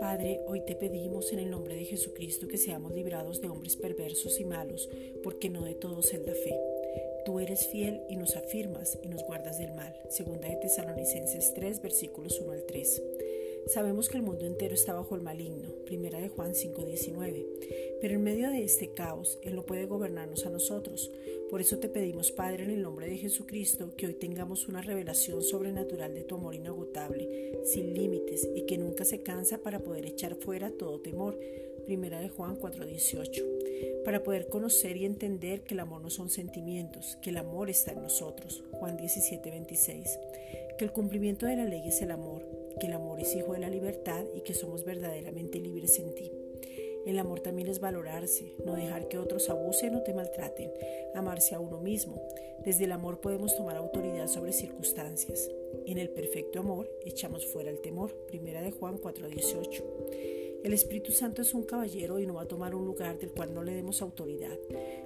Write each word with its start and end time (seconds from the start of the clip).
Padre, 0.00 0.40
hoy 0.46 0.62
te 0.66 0.74
pedimos 0.74 1.32
en 1.32 1.38
el 1.38 1.50
nombre 1.50 1.76
de 1.76 1.84
Jesucristo 1.84 2.48
que 2.48 2.58
seamos 2.58 2.92
librados 2.92 3.40
de 3.40 3.48
hombres 3.48 3.76
perversos 3.76 4.40
y 4.40 4.44
malos, 4.44 4.88
porque 5.22 5.48
no 5.48 5.62
de 5.62 5.74
todos 5.74 6.12
es 6.12 6.26
la 6.26 6.34
fe. 6.34 6.58
Tú 7.24 7.38
eres 7.38 7.68
fiel 7.68 8.02
y 8.08 8.16
nos 8.16 8.34
afirmas 8.36 8.98
y 9.02 9.08
nos 9.08 9.22
guardas 9.24 9.58
del 9.58 9.72
mal. 9.74 9.94
Segunda 10.08 10.48
de 10.48 10.56
Tesalonicenses 10.56 11.54
3, 11.54 11.80
versículos 11.80 12.40
1 12.40 12.52
al 12.52 12.64
3. 12.66 13.02
Sabemos 13.66 14.08
que 14.08 14.16
el 14.16 14.22
mundo 14.22 14.46
entero 14.46 14.74
está 14.74 14.94
bajo 14.94 15.16
el 15.16 15.22
maligno, 15.22 15.68
primera 15.86 16.20
de 16.20 16.28
Juan 16.28 16.54
5:19, 16.54 17.44
pero 18.00 18.14
en 18.14 18.22
medio 18.22 18.48
de 18.48 18.62
este 18.62 18.92
caos 18.92 19.40
Él 19.42 19.56
no 19.56 19.66
puede 19.66 19.86
gobernarnos 19.86 20.46
a 20.46 20.50
nosotros. 20.50 21.10
Por 21.50 21.60
eso 21.60 21.78
te 21.78 21.88
pedimos, 21.88 22.30
Padre, 22.30 22.62
en 22.62 22.70
el 22.70 22.82
nombre 22.82 23.08
de 23.08 23.18
Jesucristo, 23.18 23.92
que 23.96 24.06
hoy 24.06 24.14
tengamos 24.14 24.68
una 24.68 24.82
revelación 24.82 25.42
sobrenatural 25.42 26.14
de 26.14 26.22
tu 26.22 26.36
amor 26.36 26.54
inagotable, 26.54 27.58
sin 27.64 27.92
límites 27.92 28.48
y 28.54 28.66
que 28.66 28.78
nunca 28.78 29.04
se 29.04 29.22
cansa 29.22 29.58
para 29.58 29.80
poder 29.80 30.06
echar 30.06 30.36
fuera 30.36 30.70
todo 30.70 31.00
temor, 31.00 31.36
primera 31.84 32.20
de 32.20 32.28
Juan 32.28 32.54
4:18, 32.54 33.44
para 34.04 34.22
poder 34.22 34.46
conocer 34.46 34.96
y 34.96 35.06
entender 35.06 35.62
que 35.62 35.74
el 35.74 35.80
amor 35.80 36.02
no 36.02 36.10
son 36.10 36.30
sentimientos, 36.30 37.18
que 37.20 37.30
el 37.30 37.36
amor 37.36 37.68
está 37.68 37.92
en 37.92 38.02
nosotros, 38.02 38.62
Juan 38.70 38.96
17:26, 38.96 40.18
que 40.76 40.84
el 40.84 40.92
cumplimiento 40.92 41.46
de 41.46 41.56
la 41.56 41.64
ley 41.64 41.88
es 41.88 42.02
el 42.02 42.10
amor 42.10 42.56
que 42.78 42.86
el 42.86 42.92
amor 42.92 43.20
es 43.20 43.34
hijo 43.34 43.52
de 43.52 43.58
la 43.58 43.70
libertad 43.70 44.24
y 44.34 44.42
que 44.42 44.54
somos 44.54 44.84
verdaderamente 44.84 45.58
libres 45.58 45.98
en 45.98 46.14
ti. 46.14 46.30
El 47.06 47.18
amor 47.18 47.40
también 47.40 47.68
es 47.68 47.78
valorarse, 47.78 48.52
no 48.64 48.74
dejar 48.74 49.08
que 49.08 49.18
otros 49.18 49.48
abusen 49.48 49.94
o 49.94 50.02
te 50.02 50.12
maltraten, 50.12 50.72
amarse 51.14 51.54
a 51.54 51.60
uno 51.60 51.80
mismo. 51.80 52.20
Desde 52.64 52.84
el 52.84 52.92
amor 52.92 53.20
podemos 53.20 53.56
tomar 53.56 53.76
autoridad 53.76 54.26
sobre 54.26 54.52
circunstancias. 54.52 55.48
En 55.86 55.98
el 55.98 56.10
perfecto 56.10 56.60
amor 56.60 56.90
echamos 57.04 57.46
fuera 57.46 57.70
el 57.70 57.80
temor. 57.80 58.12
Primera 58.26 58.60
de 58.60 58.72
Juan 58.72 58.98
4:18. 58.98 60.45
El 60.66 60.72
Espíritu 60.72 61.12
Santo 61.12 61.42
es 61.42 61.54
un 61.54 61.62
caballero 61.62 62.18
y 62.18 62.26
no 62.26 62.34
va 62.34 62.42
a 62.42 62.48
tomar 62.48 62.74
un 62.74 62.84
lugar 62.84 63.20
del 63.20 63.30
cual 63.30 63.54
no 63.54 63.62
le 63.62 63.72
demos 63.72 64.02
autoridad. 64.02 64.58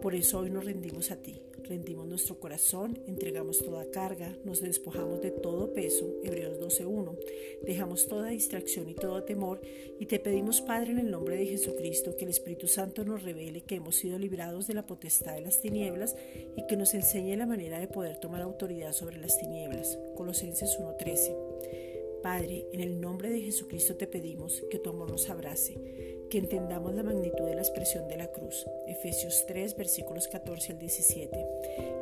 Por 0.00 0.14
eso 0.14 0.38
hoy 0.38 0.48
nos 0.48 0.64
rendimos 0.64 1.10
a 1.10 1.16
ti 1.16 1.42
rendimos 1.62 2.06
nuestro 2.06 2.38
corazón, 2.38 2.98
entregamos 3.06 3.58
toda 3.58 3.90
carga, 3.90 4.36
nos 4.44 4.60
despojamos 4.60 5.20
de 5.20 5.30
todo 5.30 5.72
peso, 5.72 6.06
Hebreos 6.22 6.58
12.1, 6.60 7.16
dejamos 7.64 8.06
toda 8.08 8.28
distracción 8.28 8.88
y 8.88 8.94
todo 8.94 9.24
temor 9.24 9.60
y 9.98 10.06
te 10.06 10.18
pedimos, 10.18 10.60
Padre, 10.60 10.92
en 10.92 10.98
el 10.98 11.10
nombre 11.10 11.36
de 11.36 11.46
Jesucristo, 11.46 12.16
que 12.16 12.24
el 12.24 12.30
Espíritu 12.30 12.66
Santo 12.66 13.04
nos 13.04 13.22
revele 13.22 13.62
que 13.62 13.76
hemos 13.76 13.96
sido 13.96 14.18
librados 14.18 14.66
de 14.66 14.74
la 14.74 14.86
potestad 14.86 15.34
de 15.34 15.42
las 15.42 15.60
tinieblas 15.60 16.16
y 16.56 16.66
que 16.66 16.76
nos 16.76 16.94
enseñe 16.94 17.36
la 17.36 17.46
manera 17.46 17.78
de 17.78 17.88
poder 17.88 18.18
tomar 18.18 18.42
autoridad 18.42 18.92
sobre 18.92 19.18
las 19.18 19.38
tinieblas. 19.38 19.98
Colosenses 20.16 20.78
1.13. 20.78 21.91
Padre, 22.22 22.68
en 22.72 22.80
el 22.80 23.00
nombre 23.00 23.30
de 23.30 23.40
Jesucristo 23.40 23.96
te 23.96 24.06
pedimos 24.06 24.62
que 24.70 24.78
tu 24.78 24.90
amor 24.90 25.10
nos 25.10 25.28
abrace 25.28 26.11
que 26.32 26.38
entendamos 26.38 26.94
la 26.94 27.02
magnitud 27.02 27.44
de 27.44 27.54
la 27.54 27.60
expresión 27.60 28.08
de 28.08 28.16
la 28.16 28.26
cruz. 28.28 28.66
Efesios 28.86 29.44
3, 29.46 29.76
versículos 29.76 30.28
14 30.28 30.72
al 30.72 30.78
17. 30.78 31.46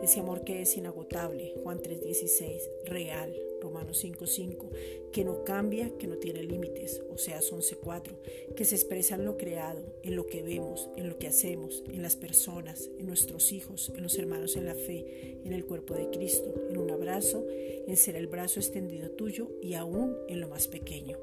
Ese 0.05 0.21
amor 0.21 0.45
que 0.45 0.63
es 0.63 0.77
inagotable. 0.77 1.53
Juan 1.65 1.83
3, 1.83 2.01
16. 2.01 2.71
Real. 2.85 3.35
Romanos 3.61 3.99
5, 3.99 4.29
5. 4.29 4.71
Que 5.13 5.25
no 5.25 5.43
cambia, 5.43 5.91
que 5.99 6.07
no 6.07 6.17
tiene 6.19 6.45
límites. 6.45 7.03
Oseas 7.11 7.53
11, 7.53 7.79
4. 7.79 8.15
Que 8.55 8.65
se 8.65 8.77
expresa 8.77 9.17
en 9.17 9.25
lo 9.25 9.37
creado, 9.37 9.83
en 10.05 10.15
lo 10.15 10.29
que 10.29 10.45
vemos, 10.45 10.89
en 10.97 11.09
lo 11.09 11.19
que 11.19 11.27
hacemos, 11.27 11.83
en 11.93 12.01
las 12.01 12.15
personas, 12.15 12.89
en 13.01 13.09
nuestros 13.09 13.51
hijos, 13.51 13.91
en 13.97 14.05
los 14.05 14.17
hermanos 14.17 14.55
en 14.55 14.67
la 14.67 14.77
fe, 14.77 15.41
en 15.45 15.53
el 15.53 15.67
cuerpo 15.67 15.95
de 15.95 16.09
Cristo, 16.09 16.55
en 16.71 16.77
un 16.77 16.93
abrazo, 16.93 17.45
en 17.49 17.97
ser 17.97 18.15
el 18.15 18.29
brazo 18.29 18.61
extendido 18.61 19.11
tuyo 19.11 19.49
y 19.61 19.75
aún 19.75 20.17
en 20.29 20.41
lo 20.41 20.47
más 20.47 20.69
pequeño. 20.69 21.19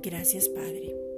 Gracias 0.00 0.48
Padre. 0.48 1.13